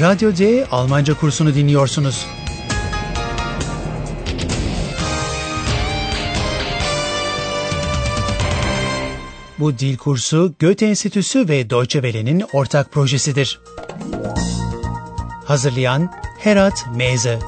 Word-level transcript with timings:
Radyo 0.00 0.36
D 0.36 0.66
Almanca 0.70 1.14
kursunu 1.14 1.54
dinliyorsunuz. 1.54 2.26
Bu 9.58 9.78
dil 9.78 9.96
kursu 9.96 10.54
Goethe 10.60 10.86
Enstitüsü 10.86 11.48
ve 11.48 11.70
Deutsche 11.70 12.02
Welle'nin 12.02 12.44
ortak 12.52 12.92
projesidir. 12.92 13.60
Hazırlayan 15.44 16.12
Herat 16.38 16.86
Meze 16.96 17.38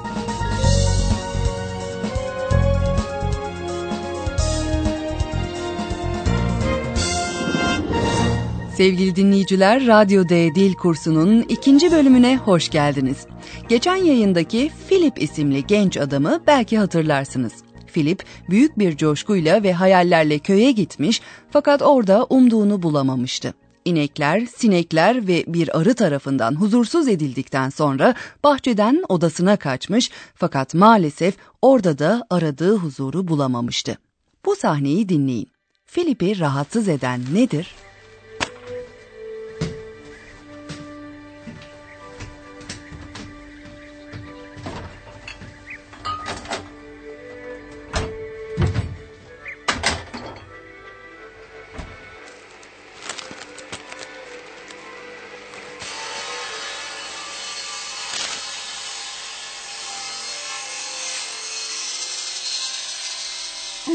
Sevgili 8.78 9.16
dinleyiciler, 9.16 9.86
Radyo 9.86 10.28
D 10.28 10.54
Dil 10.54 10.74
kursunun 10.74 11.42
ikinci 11.48 11.92
bölümüne 11.92 12.36
hoş 12.36 12.68
geldiniz. 12.68 13.26
Geçen 13.68 13.96
yayındaki 13.96 14.70
Philip 14.88 15.22
isimli 15.22 15.66
genç 15.66 15.96
adamı 15.96 16.40
belki 16.46 16.78
hatırlarsınız. 16.78 17.52
Philip 17.86 18.24
büyük 18.50 18.78
bir 18.78 18.96
coşkuyla 18.96 19.62
ve 19.62 19.72
hayallerle 19.72 20.38
köye 20.38 20.72
gitmiş 20.72 21.20
fakat 21.50 21.82
orada 21.82 22.24
umduğunu 22.24 22.82
bulamamıştı. 22.82 23.54
İnekler, 23.84 24.46
sinekler 24.46 25.28
ve 25.28 25.44
bir 25.46 25.78
arı 25.78 25.94
tarafından 25.94 26.54
huzursuz 26.54 27.08
edildikten 27.08 27.70
sonra 27.70 28.14
bahçeden 28.44 29.02
odasına 29.08 29.56
kaçmış 29.56 30.10
fakat 30.34 30.74
maalesef 30.74 31.34
orada 31.62 31.98
da 31.98 32.26
aradığı 32.30 32.76
huzuru 32.76 33.28
bulamamıştı. 33.28 33.98
Bu 34.44 34.56
sahneyi 34.56 35.08
dinleyin. 35.08 35.48
Philip'i 35.86 36.40
rahatsız 36.40 36.88
eden 36.88 37.20
nedir? 37.34 37.74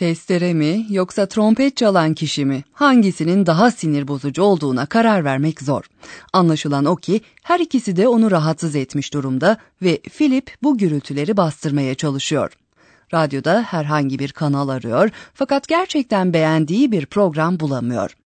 Testere 0.00 0.54
mi 0.54 0.86
yoksa 0.90 1.26
trompet 1.26 1.76
çalan 1.76 2.14
kişi 2.14 2.44
mi? 2.44 2.64
Hangisinin 2.72 3.46
daha 3.46 3.70
sinir 3.70 4.08
bozucu 4.08 4.42
olduğuna 4.42 4.86
karar 4.86 5.24
vermek 5.24 5.62
zor. 5.62 5.84
Anlaşılan 6.32 6.84
o 6.84 6.96
ki 6.96 7.20
her 7.42 7.60
ikisi 7.60 7.96
de 7.96 8.08
onu 8.08 8.30
rahatsız 8.30 8.76
etmiş 8.76 9.14
durumda 9.14 9.56
ve 9.82 10.00
Philip 10.00 10.56
bu 10.62 10.78
gürültüleri 10.78 11.36
bastırmaya 11.36 11.94
çalışıyor. 11.94 12.52
Radyoda 13.14 13.62
herhangi 13.62 14.18
bir 14.18 14.32
kanal 14.32 14.68
arıyor 14.68 15.10
fakat 15.34 15.68
gerçekten 15.68 16.32
beğendiği 16.32 16.92
bir 16.92 17.06
program 17.06 17.60
bulamıyor. 17.60 18.16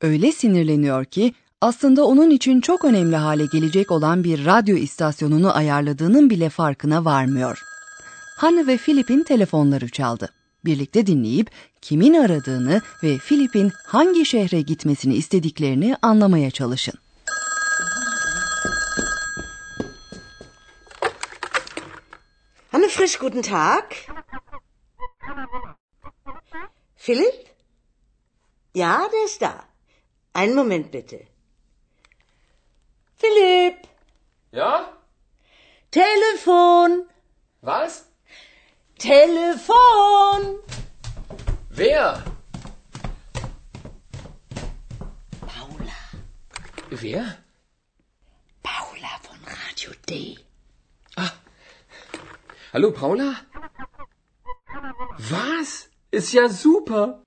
Öyle 0.00 0.32
sinirleniyor 0.32 1.04
ki 1.04 1.34
aslında 1.60 2.04
onun 2.04 2.30
için 2.30 2.60
çok 2.60 2.84
önemli 2.84 3.16
hale 3.16 3.46
gelecek 3.52 3.90
olan 3.90 4.24
bir 4.24 4.46
radyo 4.46 4.76
istasyonunu 4.76 5.56
ayarladığının 5.56 6.30
bile 6.30 6.48
farkına 6.48 7.04
varmıyor. 7.04 7.62
Hanne 8.36 8.66
ve 8.66 8.76
Philip'in 8.76 9.22
telefonları 9.22 9.88
çaldı. 9.88 10.35
Birlikte 10.66 11.06
dinleyip 11.06 11.50
kimin 11.80 12.14
aradığını 12.14 12.82
ve 13.02 13.18
Philip'in 13.18 13.72
hangi 13.86 14.24
şehre 14.26 14.60
gitmesini 14.60 15.14
istediklerini 15.14 15.96
anlamaya 16.02 16.50
çalışın. 16.50 16.94
Hanne 22.72 22.88
Frisch, 22.88 23.18
guten 23.18 23.42
Tag. 23.42 23.84
Philipp? 26.96 27.46
Ja, 28.74 29.08
der 29.12 29.24
ist 29.24 29.40
da. 29.40 29.64
Einen 30.34 30.54
Moment 30.54 30.92
bitte. 30.92 31.28
Philipp, 33.16 33.86
Ja? 34.52 34.92
Telefon, 35.90 37.08
Was? 37.62 38.05
Telefon. 38.98 40.58
Wer? 41.70 42.22
Paula. 45.40 45.98
Wer? 46.90 47.38
Paula 48.62 49.08
von 49.22 49.38
Radio 49.44 49.90
D. 50.08 50.38
Hallo, 52.72 52.90
Paula? 52.92 53.36
Was? 55.18 55.88
Ist 56.10 56.32
ja 56.32 56.48
super. 56.48 57.22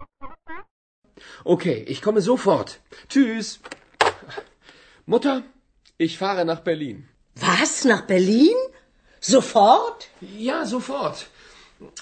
Okay, 1.44 1.86
ich 1.88 2.02
komme 2.02 2.22
sofort. 2.22 2.82
Tschüss. 3.08 3.60
Mutter, 5.06 5.44
ich 5.98 6.18
fahre 6.18 6.46
nach 6.46 6.62
Berlin. 6.62 7.08
Was, 7.36 7.84
nach 7.86 8.02
Berlin? 8.02 8.56
Sofort? 9.20 10.10
Ja, 10.22 10.66
sofort. 10.66 11.28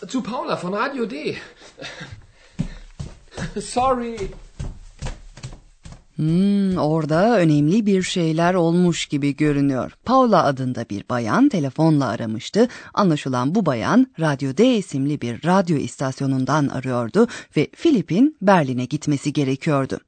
Zu 0.08 0.24
Paula 0.24 0.60
von 0.64 0.74
Radio 0.74 1.10
D. 1.10 1.36
Sorry. 3.62 4.18
Hmm, 6.16 6.78
orada 6.78 7.40
önemli 7.40 7.86
bir 7.86 8.04
şeyler 8.04 8.54
olmuş 8.54 9.06
gibi 9.06 9.36
görünüyor. 9.36 9.92
Paula 10.06 10.44
adında 10.44 10.86
bir 10.90 11.10
bayan 11.10 11.50
telefonla 11.50 12.08
aramıştı. 12.08 12.68
Anlaşılan 12.94 13.56
bu 13.56 13.66
bayan 13.66 14.08
Radyo 14.20 14.58
D 14.58 14.78
isimli 14.78 15.22
bir 15.22 15.46
radyo 15.46 15.78
istasyonundan 15.78 16.68
arıyordu 16.68 17.28
ve 17.58 17.68
Filip'in 17.76 18.38
Berlin'e 18.42 18.86
gitmesi 18.86 19.34
gerekiyordu. 19.34 20.00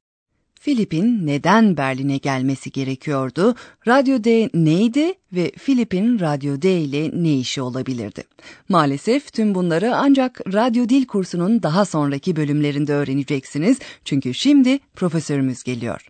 Filip'in 0.60 1.28
neden 1.28 1.78
Berlin'e 1.78 2.18
gelmesi 2.18 2.72
gerekiyordu? 2.72 3.56
Radyo 3.88 4.24
D 4.24 4.50
neydi 4.54 5.14
ve 5.34 5.52
Filip'in 5.58 6.20
Radyo 6.20 6.62
D 6.62 6.80
ile 6.80 7.12
ne 7.24 7.38
işi 7.38 7.62
olabilirdi? 7.62 8.24
Maalesef 8.70 9.34
tüm 9.34 9.56
bunları 9.56 9.96
ancak 9.96 10.42
Radyo 10.54 10.90
Dil 10.90 11.08
kursunun 11.08 11.64
daha 11.64 11.86
sonraki 11.86 12.36
bölümlerinde 12.36 12.94
öğreneceksiniz. 12.94 13.80
Çünkü 14.06 14.34
şimdi 14.34 14.80
profesörümüz 14.96 15.64
geliyor. 15.64 16.08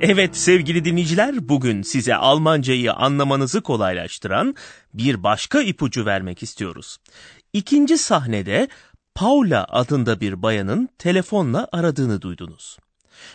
Evet 0.00 0.36
sevgili 0.36 0.84
dinleyiciler 0.84 1.48
bugün 1.48 1.82
size 1.82 2.16
Almancayı 2.16 2.92
anlamanızı 2.92 3.60
kolaylaştıran 3.60 4.54
bir 4.94 5.22
başka 5.22 5.62
ipucu 5.62 6.06
vermek 6.06 6.42
istiyoruz. 6.42 6.98
İkinci 7.52 7.98
sahnede 7.98 8.68
Paula 9.14 9.66
adında 9.68 10.20
bir 10.20 10.42
bayanın 10.42 10.88
telefonla 10.98 11.68
aradığını 11.72 12.22
duydunuz. 12.22 12.78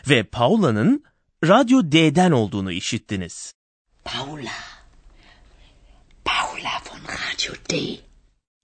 Ve 0.10 0.24
Paula'nın 0.24 1.04
Radyo 1.44 1.82
D'den 1.84 2.32
olduğunu 2.32 2.72
işittiniz. 2.72 3.54
Paula. 4.06 4.52
Paula 6.26 6.72
von 6.90 7.02
Radio 7.08 7.56
D. 7.70 8.00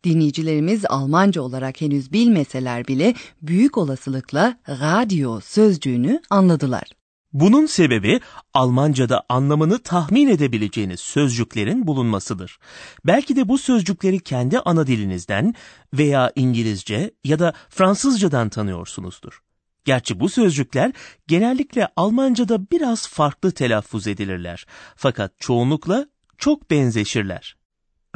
Dinleyicilerimiz 0.03 0.85
Almanca 0.85 1.41
olarak 1.41 1.81
henüz 1.81 2.13
bilmeseler 2.13 2.87
bile 2.87 3.13
büyük 3.41 3.77
olasılıkla 3.77 4.59
radyo 4.69 5.39
sözcüğünü 5.39 6.21
anladılar. 6.29 6.98
Bunun 7.33 7.65
sebebi 7.65 8.19
Almanca'da 8.53 9.23
anlamını 9.29 9.79
tahmin 9.79 10.27
edebileceğiniz 10.27 10.99
sözcüklerin 10.99 11.87
bulunmasıdır. 11.87 12.59
Belki 13.05 13.35
de 13.35 13.49
bu 13.49 13.57
sözcükleri 13.57 14.19
kendi 14.19 14.59
ana 14.59 14.87
dilinizden 14.87 15.55
veya 15.93 16.31
İngilizce 16.35 17.11
ya 17.23 17.39
da 17.39 17.53
Fransızcadan 17.69 18.49
tanıyorsunuzdur. 18.49 19.41
Gerçi 19.85 20.19
bu 20.19 20.29
sözcükler 20.29 20.91
genellikle 21.27 21.87
Almanca'da 21.95 22.71
biraz 22.71 23.07
farklı 23.07 23.51
telaffuz 23.51 24.07
edilirler. 24.07 24.65
Fakat 24.95 25.39
çoğunlukla 25.39 26.07
çok 26.37 26.71
benzeşirler. 26.71 27.55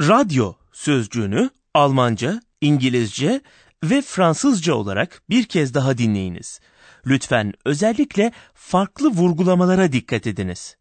Radyo 0.00 0.52
sözcüğünü 0.72 1.50
Almanca, 1.74 2.40
İngilizce 2.60 3.40
ve 3.84 4.02
Fransızca 4.02 4.74
olarak 4.74 5.22
bir 5.30 5.44
kez 5.44 5.74
daha 5.74 5.98
dinleyiniz. 5.98 6.60
Lütfen 7.06 7.52
özellikle 7.64 8.32
farklı 8.54 9.08
vurgulamalara 9.08 9.92
dikkat 9.92 10.26
ediniz. 10.26 10.76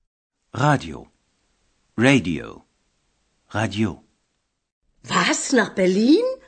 Radio. 0.59 1.05
Radio. 1.99 2.61
Radio. 3.55 3.95
Was, 5.01 5.53
nach 5.53 5.77
Berlin? 5.77 6.39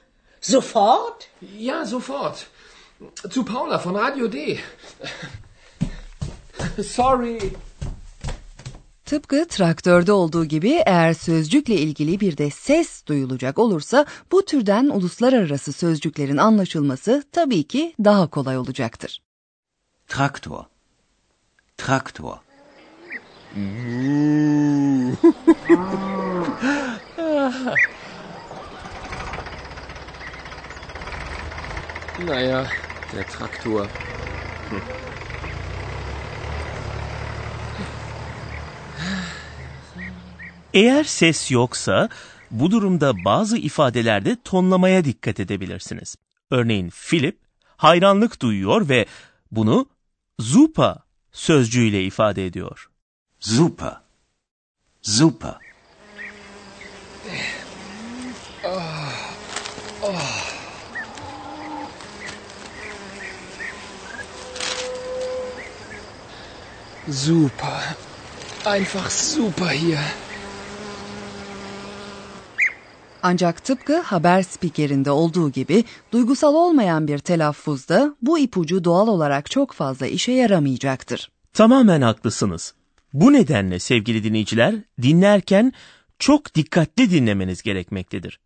Sofort? 0.41 1.29
Ja, 1.57 1.85
sofort. 1.85 2.47
Zu 3.31 3.45
Paula 3.45 3.81
von 3.85 3.95
Radio 3.95 4.31
D. 4.31 4.57
Sorry. 6.83 7.39
Tıpkı 9.05 9.47
traktörde 9.47 10.11
olduğu 10.11 10.45
gibi 10.45 10.83
eğer 10.85 11.13
sözcükle 11.13 11.75
ilgili 11.75 12.19
bir 12.19 12.37
de 12.37 12.49
ses 12.49 13.05
duyulacak 13.05 13.59
olursa 13.59 14.05
bu 14.31 14.45
türden 14.45 14.89
uluslararası 14.89 15.73
sözcüklerin 15.73 16.37
anlaşılması 16.37 17.23
tabii 17.31 17.63
ki 17.63 17.95
daha 18.03 18.27
kolay 18.27 18.57
olacaktır. 18.57 19.24
Traktor. 20.07 20.65
Traktor. 21.77 22.37
Naja, 32.19 32.67
der 33.13 33.27
Traktor. 33.27 33.87
Eğer 40.73 41.03
ses 41.03 41.51
yoksa 41.51 42.09
bu 42.51 42.71
durumda 42.71 43.25
bazı 43.25 43.57
ifadelerde 43.57 44.37
tonlamaya 44.43 45.05
dikkat 45.05 45.39
edebilirsiniz. 45.39 46.15
Örneğin 46.51 46.89
Philip 46.89 47.37
hayranlık 47.77 48.41
duyuyor 48.41 48.89
ve 48.89 49.05
bunu 49.51 49.85
zupa 50.39 51.05
sözcüğüyle 51.31 52.03
ifade 52.03 52.45
ediyor. 52.45 52.89
Super. 53.39 53.97
Super. 55.01 55.55
Super. 67.11 67.95
Einfach 68.65 69.11
super 69.11 69.71
hier. 69.71 70.24
Ancak 73.27 73.63
tıpkı 73.63 73.99
haber 73.99 74.43
spikerinde 74.43 75.11
olduğu 75.11 75.51
gibi 75.51 75.83
duygusal 76.11 76.53
olmayan 76.55 77.07
bir 77.07 77.17
telaffuzda 77.17 78.15
bu 78.21 78.39
ipucu 78.39 78.83
doğal 78.83 79.07
olarak 79.07 79.51
çok 79.51 79.73
fazla 79.73 80.07
işe 80.07 80.31
yaramayacaktır. 80.31 81.31
Tamamen 81.53 82.01
haklısınız. 82.01 82.73
Bu 83.13 83.33
nedenle 83.33 83.79
sevgili 83.79 84.23
dinleyiciler 84.23 84.75
dinlerken 85.01 85.73
çok 86.19 86.55
dikkatli 86.55 87.11
dinlemeniz 87.11 87.61
gerekmektedir. 87.61 88.39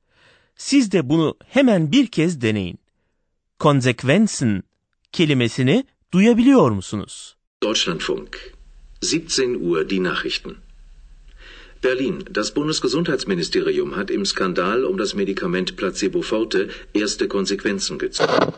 Siz 0.55 0.91
de 0.91 1.09
bunu 1.09 1.37
hemen 1.47 1.91
bir 1.91 2.07
kez 2.07 2.41
deneyin. 2.41 2.79
Konsekvensen 3.59 4.63
kelimesini 5.11 5.83
duyabiliyor 6.13 6.71
musunuz? 6.71 7.35
Deutschlandfunk. 7.63 8.53
17 9.13 9.57
Uhr 9.57 9.89
die 9.89 10.03
Nachrichten. 10.03 10.68
Berlin. 11.83 12.23
Das 12.35 12.55
Bundesgesundheitsministerium 12.55 13.91
hat 13.91 14.11
im 14.11 14.25
Skandal 14.25 14.83
um 14.83 14.97
das 14.97 15.15
Medikament 15.15 15.77
Placebo 15.77 16.21
Forte 16.21 16.69
erste 16.93 17.27
Konsequenzen 17.27 17.97
gezogen. 17.97 18.53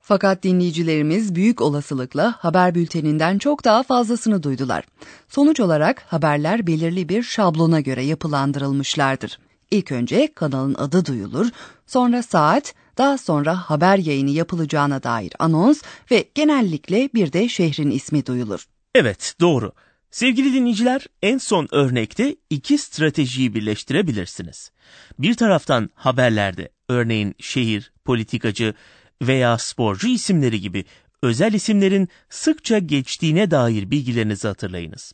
Fakat 0.00 0.42
dinleyicilerimiz 0.42 1.34
büyük 1.34 1.60
olasılıkla 1.60 2.34
haber 2.38 2.74
bülteninden 2.74 3.38
çok 3.38 3.64
daha 3.64 3.82
fazlasını 3.82 4.42
duydular. 4.42 4.84
Sonuç 5.28 5.60
olarak 5.60 6.02
haberler 6.06 6.66
belirli 6.66 7.08
bir 7.08 7.22
şablona 7.22 7.80
göre 7.80 8.02
yapılandırılmışlardır. 8.02 9.38
İlk 9.70 9.92
önce 9.92 10.32
kanalın 10.34 10.74
adı 10.74 11.06
duyulur, 11.06 11.46
sonra 11.86 12.22
saat, 12.22 12.74
daha 12.98 13.18
sonra 13.18 13.56
haber 13.56 13.98
yayını 13.98 14.30
yapılacağına 14.30 15.02
dair 15.02 15.32
anons 15.38 15.82
ve 16.10 16.24
genellikle 16.34 17.10
bir 17.14 17.32
de 17.32 17.48
şehrin 17.48 17.90
ismi 17.90 18.26
duyulur. 18.26 18.66
Evet, 18.94 19.34
doğru. 19.40 19.72
Sevgili 20.16 20.52
dinleyiciler, 20.54 21.06
en 21.22 21.38
son 21.38 21.68
örnekte 21.72 22.36
iki 22.50 22.78
stratejiyi 22.78 23.54
birleştirebilirsiniz. 23.54 24.70
Bir 25.18 25.34
taraftan 25.34 25.90
haberlerde, 25.94 26.68
örneğin 26.88 27.34
şehir, 27.38 27.92
politikacı 28.04 28.74
veya 29.22 29.58
sporcu 29.58 30.08
isimleri 30.08 30.60
gibi 30.60 30.84
özel 31.22 31.52
isimlerin 31.52 32.08
sıkça 32.28 32.78
geçtiğine 32.78 33.50
dair 33.50 33.90
bilgilerinizi 33.90 34.48
hatırlayınız. 34.48 35.12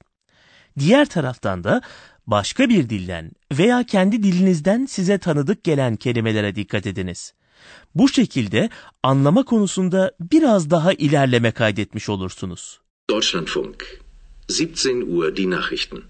Diğer 0.78 1.08
taraftan 1.08 1.64
da 1.64 1.82
başka 2.26 2.68
bir 2.68 2.88
dilden 2.88 3.30
veya 3.52 3.86
kendi 3.86 4.22
dilinizden 4.22 4.86
size 4.86 5.18
tanıdık 5.18 5.64
gelen 5.64 5.96
kelimelere 5.96 6.54
dikkat 6.54 6.86
ediniz. 6.86 7.34
Bu 7.94 8.08
şekilde 8.08 8.70
anlama 9.02 9.42
konusunda 9.44 10.12
biraz 10.20 10.70
daha 10.70 10.92
ilerleme 10.92 11.50
kaydetmiş 11.50 12.08
olursunuz. 12.08 12.80
Deutschlandfunk. 13.10 14.01
17 14.52 15.02
Uhr 15.02 15.36
die 15.36 15.50
Nachrichten. 15.50 16.02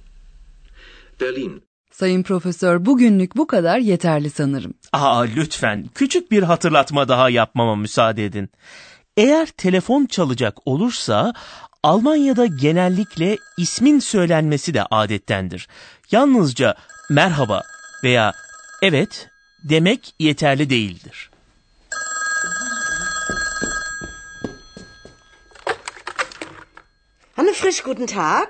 Berlin. 1.20 1.62
Sayın 1.92 2.22
Profesör 2.22 2.86
bugünlük 2.86 3.36
bu 3.36 3.46
kadar 3.46 3.78
yeterli 3.78 4.30
sanırım. 4.30 4.74
Aa 4.92 5.20
lütfen 5.20 5.90
küçük 5.94 6.30
bir 6.30 6.42
hatırlatma 6.42 7.08
daha 7.08 7.30
yapmama 7.30 7.76
müsaade 7.76 8.24
edin. 8.24 8.50
Eğer 9.16 9.46
telefon 9.46 10.06
çalacak 10.06 10.58
olursa 10.64 11.34
Almanya'da 11.82 12.46
genellikle 12.46 13.36
ismin 13.58 13.98
söylenmesi 13.98 14.74
de 14.74 14.82
adettendir. 14.82 15.68
Yalnızca 16.10 16.74
merhaba 17.10 17.62
veya 18.04 18.32
evet 18.82 19.28
demek 19.64 20.14
yeterli 20.18 20.70
değildir. 20.70 21.31
Hanne 27.42 27.52
Frisch, 27.52 27.84
guten 27.84 28.06
Tag. 28.06 28.48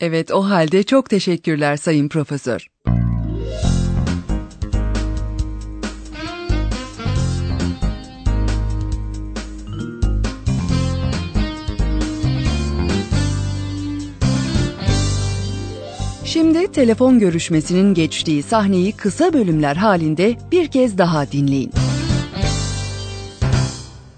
Evet 0.00 0.30
o 0.30 0.42
halde 0.42 0.82
çok 0.82 1.10
teşekkürler 1.10 1.76
Sayın 1.76 2.08
Profesör. 2.08 2.66
Şimdi 16.24 16.72
telefon 16.72 17.18
görüşmesinin 17.18 17.94
geçtiği 17.94 18.42
sahneyi 18.42 18.92
kısa 18.92 19.32
bölümler 19.32 19.76
halinde 19.76 20.36
bir 20.52 20.66
kez 20.66 20.98
daha 20.98 21.32
dinleyin. 21.32 21.72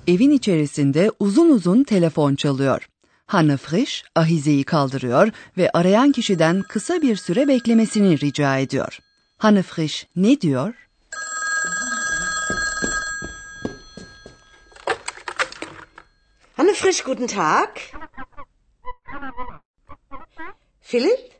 Evin 0.07 0.31
içerisinde 0.31 1.11
uzun 1.21 1.50
uzun 1.50 1.85
telefon 1.85 2.35
çalıyor. 2.35 2.88
Hanne 3.26 3.57
Frisch 3.57 4.04
ahizeyi 4.14 4.64
kaldırıyor 4.64 5.31
ve 5.57 5.71
arayan 5.75 6.12
kişiden 6.12 6.62
kısa 6.62 7.02
bir 7.02 7.16
süre 7.16 7.49
beklemesini 7.49 8.21
rica 8.21 8.59
ediyor. 8.59 8.99
Hanne 9.38 9.62
Frisch 9.62 10.07
ne 10.16 10.40
diyor? 10.40 10.75
Hanne 16.57 16.75
Frisch, 16.75 17.04
guten 17.04 17.26
Tag. 17.26 17.69
Philipp? 20.81 21.33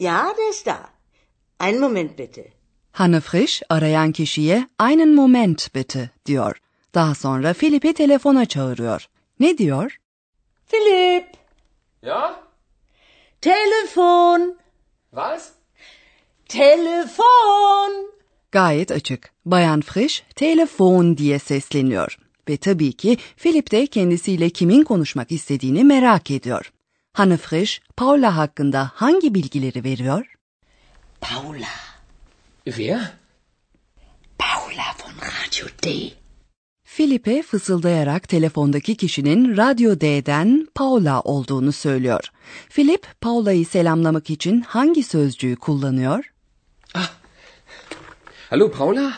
Ja, 0.00 0.34
der 0.38 0.50
ist 0.50 0.66
da. 0.66 0.90
Einen 1.60 1.80
Moment 1.80 2.18
bitte. 2.18 2.52
Hanne 2.92 3.20
Frisch 3.20 3.62
arayan 3.70 4.12
kişiye 4.12 4.68
einen 4.78 5.14
Moment 5.14 5.74
bitte 5.74 6.10
diyor. 6.26 6.56
Daha 6.94 7.14
sonra 7.14 7.54
Philipp'i 7.54 7.94
telefona 7.94 8.46
çağırıyor. 8.46 9.08
Ne 9.40 9.58
diyor? 9.58 9.98
Philipp, 10.74 11.36
Ja? 12.02 12.40
Telefon, 13.40 14.58
Was? 15.10 15.52
Telefon. 16.48 18.10
Gayet 18.52 18.90
açık. 18.90 19.32
Bayan 19.44 19.80
Frisch 19.80 20.22
telefon 20.36 21.16
diye 21.16 21.38
sesleniyor. 21.38 22.18
Ve 22.48 22.56
tabii 22.56 22.92
ki 22.92 23.18
Philip 23.36 23.70
de 23.70 23.86
kendisiyle 23.86 24.50
kimin 24.50 24.84
konuşmak 24.84 25.32
istediğini 25.32 25.84
merak 25.84 26.30
ediyor. 26.30 26.72
Hanne 27.12 27.36
Frisch, 27.36 27.80
Paula 27.96 28.36
hakkında 28.36 28.90
hangi 28.94 29.34
bilgileri 29.34 29.84
veriyor? 29.84 30.26
Paula. 31.20 31.68
Wer? 32.64 33.12
Paula 34.38 34.84
von 35.04 35.14
Radio 35.20 35.66
D. 35.84 36.12
Philip'e 36.96 37.42
fısıldayarak 37.42 38.28
telefondaki 38.28 38.96
kişinin 38.96 39.56
Radyo 39.56 40.00
D'den 40.00 40.68
Paula 40.74 41.20
olduğunu 41.20 41.72
söylüyor. 41.72 42.30
Philip, 42.70 43.06
Paula'yı 43.20 43.66
selamlamak 43.66 44.30
için 44.30 44.60
hangi 44.60 45.02
sözcüğü 45.02 45.56
kullanıyor? 45.56 46.32
Hallo 48.50 48.70
Paula? 48.70 49.12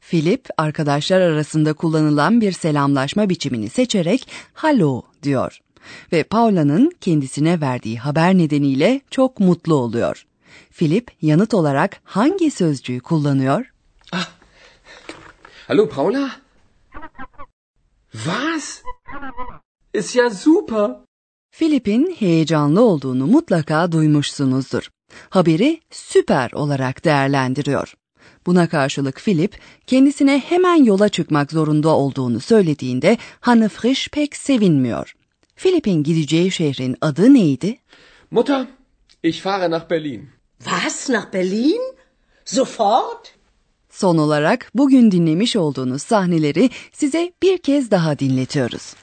Philip, 0.00 0.46
arkadaşlar 0.58 1.20
arasında 1.20 1.72
kullanılan 1.72 2.40
bir 2.40 2.52
selamlaşma 2.52 3.28
biçimini 3.28 3.68
seçerek 3.68 4.28
"Hallo" 4.54 5.02
diyor 5.22 5.60
ve 6.12 6.22
Paula'nın 6.22 6.92
kendisine 7.00 7.60
verdiği 7.60 7.98
haber 7.98 8.38
nedeniyle 8.38 9.00
çok 9.10 9.40
mutlu 9.40 9.74
oluyor. 9.74 10.26
Philip 10.70 11.10
yanıt 11.22 11.54
olarak 11.54 12.00
hangi 12.04 12.50
sözcüğü 12.50 13.00
kullanıyor? 13.00 13.72
Hallo 15.68 15.88
Paula? 15.88 16.45
Was? 18.12 18.82
Ist 19.94 20.14
ja 20.14 20.30
super. 20.30 20.90
Philip'in 21.58 22.16
heyecanlı 22.18 22.80
olduğunu 22.80 23.26
mutlaka 23.26 23.92
duymuşsunuzdur. 23.92 24.90
Haberi 25.30 25.80
süper 25.90 26.52
olarak 26.52 27.04
değerlendiriyor. 27.04 27.94
Buna 28.46 28.68
karşılık 28.68 29.16
Philip 29.16 29.60
kendisine 29.86 30.38
hemen 30.38 30.84
yola 30.84 31.08
çıkmak 31.08 31.52
zorunda 31.52 31.88
olduğunu 31.88 32.40
söylediğinde 32.40 33.18
Hanne 33.40 33.68
Frisch 33.68 34.08
pek 34.08 34.36
sevinmiyor. 34.36 35.16
Philip'in 35.56 36.02
gideceği 36.02 36.50
şehrin 36.50 36.96
adı 37.00 37.34
neydi? 37.34 37.78
Mutter, 38.30 38.66
ich 39.22 39.40
fahre 39.40 39.70
nach 39.70 39.90
Berlin. 39.90 40.28
Was? 40.58 41.08
Nach 41.10 41.32
Berlin? 41.32 41.96
Sofort? 42.44 43.35
Son 43.96 44.18
olarak 44.18 44.70
bugün 44.74 45.10
dinlemiş 45.10 45.56
olduğunuz 45.56 46.02
sahneleri 46.02 46.70
size 46.92 47.32
bir 47.42 47.58
kez 47.58 47.90
daha 47.90 48.18
dinletiyoruz. 48.18 48.94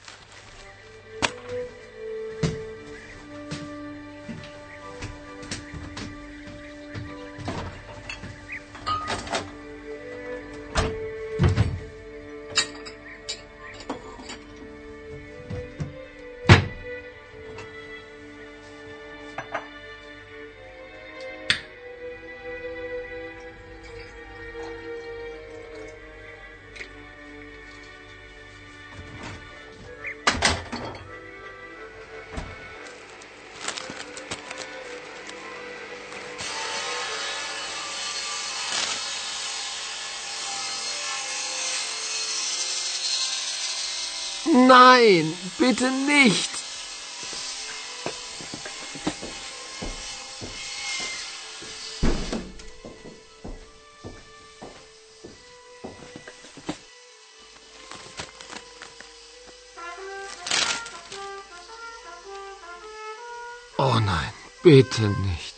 Nein, 44.66 45.34
bitte 45.58 45.90
nicht. 45.90 46.48
Oh 63.76 63.98
nein, 64.00 64.32
bitte 64.62 65.02
nicht. 65.02 65.54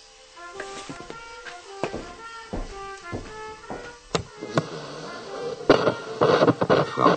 Frau. 6.92 7.16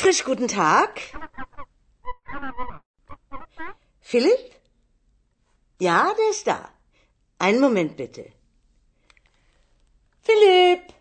Frisch, 0.00 0.24
guten 0.24 0.46
Tag. 0.46 1.00
Philipp? 4.00 4.54
Ja, 5.80 6.12
der 6.18 6.30
ist 6.30 6.46
da. 6.46 6.68
Einen 7.38 7.60
Moment 7.60 7.96
bitte. 7.96 8.30
Philipp! 10.20 10.92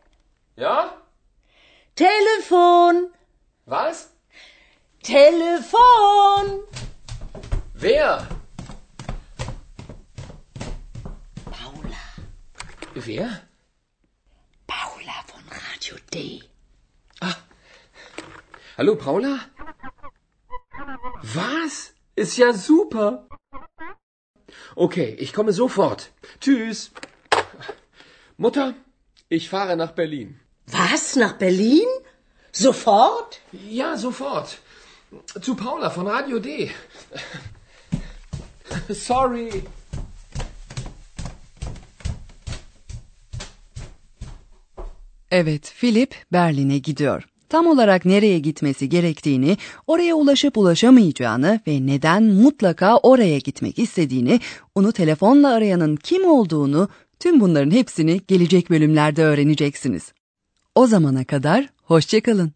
Ja? 0.56 1.02
Telefon! 1.96 3.14
Was? 3.66 4.14
Telefon! 5.04 6.64
Wer? 7.74 8.26
Paula. 11.52 12.06
Wer? 12.94 13.42
Paula 14.66 15.18
von 15.28 15.44
Radio 15.50 15.98
D. 16.14 16.42
Hallo 18.78 18.98
Paula? 18.98 19.40
Was? 21.34 21.94
Ist 22.16 22.36
ja 22.36 22.52
super. 22.52 23.26
Okay, 24.76 25.16
ich 25.18 25.32
komme 25.32 25.54
sofort. 25.54 26.12
Tschüss. 26.42 26.92
Mutter, 28.36 28.74
ich 29.30 29.50
fahre 29.50 29.78
nach 29.78 29.92
Berlin. 29.92 30.42
Was? 30.68 31.16
Nach 31.16 31.38
Berlin? 31.38 31.88
Sofort? 32.52 33.40
Ja, 33.52 33.96
sofort. 33.96 34.58
Zu 35.42 35.56
Paula 35.56 35.90
von 35.90 36.08
Radio 36.08 36.40
D. 36.40 36.70
Sorry. 38.90 39.64
Evet, 45.30 45.66
Philip 45.68 46.14
Berlin'e 46.30 46.82
gidiyor. 46.82 47.24
Tam 47.50 47.68
olarak 47.68 48.06
nereye 48.06 48.40
gitmesi 48.40 48.90
gerektiğini, 48.90 49.58
oraya 49.88 50.16
ulaşıp 50.16 50.58
ulaşamayacağını 50.58 51.60
ve 51.68 51.86
neden 51.86 52.24
mutlaka 52.24 52.98
oraya 52.98 53.38
gitmek 53.38 53.80
istediğini, 53.80 54.40
onu 54.76 54.92
telefonla 54.92 55.50
arayanın 55.50 55.96
kim 55.96 56.26
olduğunu, 56.26 56.90
tüm 57.20 57.40
bunların 57.40 57.72
hepsini 57.72 58.22
gelecek 58.28 58.70
bölümlerde 58.70 59.24
öğreneceksiniz. 59.24 60.14
O 60.76 60.88
zamana 60.88 61.26
kadar 61.26 61.70
hoşçakalın. 61.84 62.52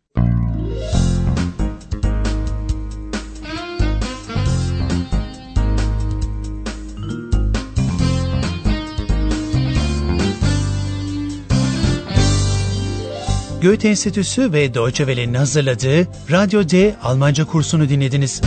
Goethe 13.61 13.89
Enstitüsü 13.89 14.53
ve 14.53 14.73
Deutsche 14.73 15.05
Welle'nin 15.05 15.33
hazırladığı 15.33 16.07
Radyo 16.31 16.69
D 16.69 16.95
Almanca 17.03 17.45
kursunu 17.45 17.89
dinlediniz. 17.89 18.41